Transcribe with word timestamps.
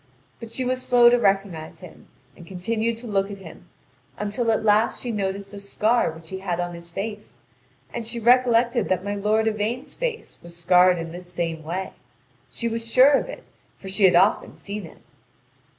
But 0.39 0.49
she 0.49 0.65
was 0.65 0.81
slow 0.81 1.11
to 1.11 1.19
recognise 1.19 1.81
him, 1.81 2.07
and 2.35 2.47
continued 2.47 2.97
to 2.97 3.05
look 3.05 3.29
at 3.29 3.37
him 3.37 3.69
until 4.17 4.49
at 4.49 4.63
last 4.65 4.99
she 4.99 5.11
noticed 5.11 5.53
a 5.53 5.59
scar 5.59 6.09
which 6.11 6.29
he 6.29 6.39
had 6.39 6.59
on 6.59 6.73
his 6.73 6.89
face, 6.89 7.43
and 7.93 8.03
she 8.07 8.19
recollected 8.19 8.89
that 8.89 9.03
my 9.05 9.13
lord 9.13 9.47
Yvain's 9.47 9.93
face 9.93 10.39
was 10.41 10.57
scarred 10.57 10.97
in 10.97 11.11
this 11.11 11.31
same 11.31 11.61
way; 11.61 11.93
she 12.49 12.67
was 12.67 12.89
sure 12.91 13.11
of 13.11 13.29
it, 13.29 13.47
for 13.77 13.89
she 13.89 14.05
had 14.05 14.15
often 14.15 14.55
seen 14.55 14.87
it. 14.87 15.11